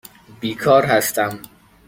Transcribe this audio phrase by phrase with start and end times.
[0.39, 1.39] بیکار هستم.